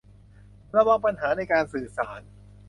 [0.75, 2.21] ระวังปัญหาในการสื่อสาร